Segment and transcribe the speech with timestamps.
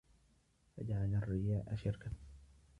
[0.77, 2.11] فَجَعَلَ الرِّيَاءَ شِرْكًا